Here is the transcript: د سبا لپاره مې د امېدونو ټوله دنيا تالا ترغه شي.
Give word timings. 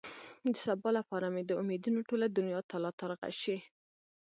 د 0.51 0.55
سبا 0.65 0.89
لپاره 0.97 1.27
مې 1.33 1.41
د 1.45 1.51
امېدونو 1.61 1.99
ټوله 2.09 2.25
دنيا 2.37 2.59
تالا 2.71 2.91
ترغه 2.99 3.29
شي. 3.41 3.57